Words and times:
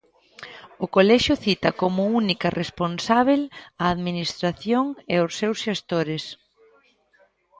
O 0.83 0.85
Colexio 0.95 1.33
cita 1.45 1.69
como 1.81 2.01
"única 2.21 2.55
responsábel" 2.61 3.41
a 3.83 3.85
"Administración 3.95 4.85
e 5.13 5.15
os 5.25 5.31
seus 5.39 5.57
xestores". 5.65 6.23